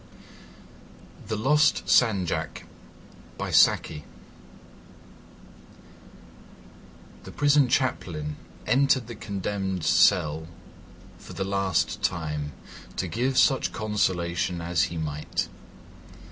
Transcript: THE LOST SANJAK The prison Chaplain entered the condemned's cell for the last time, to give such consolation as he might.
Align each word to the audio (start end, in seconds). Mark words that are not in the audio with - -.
THE 1.27 1.35
LOST 1.35 1.87
SANJAK 1.87 2.65
The 3.37 3.61
prison 7.31 7.67
Chaplain 7.67 8.35
entered 8.65 9.05
the 9.05 9.13
condemned's 9.13 9.85
cell 9.85 10.47
for 11.19 11.33
the 11.33 11.43
last 11.43 12.01
time, 12.01 12.53
to 12.95 13.07
give 13.07 13.37
such 13.37 13.71
consolation 13.71 14.59
as 14.59 14.85
he 14.89 14.97
might. 14.97 15.47